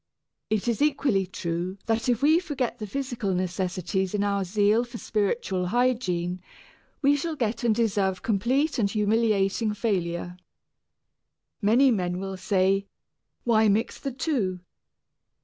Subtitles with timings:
[0.49, 4.97] It is equally true that if we forget the physical necessities in our zeal for
[4.97, 6.41] spiritual hygiene,
[7.03, 10.37] we shall get and deserve complete and humiliating failure.
[11.61, 12.87] Many men will say,
[13.43, 14.61] "Why mix the two?